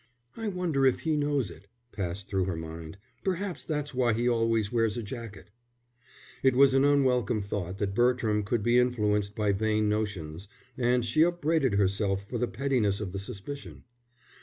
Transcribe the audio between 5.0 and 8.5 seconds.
jacket." It was an unwelcome thought that Bertram